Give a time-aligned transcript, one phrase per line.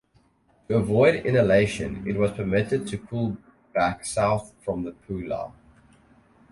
[0.67, 3.37] To avoid annihilation it was permitted to pull
[3.71, 5.53] back south from the Pola.